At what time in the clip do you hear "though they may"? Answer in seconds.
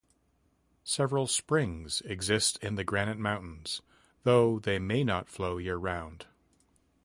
4.23-5.03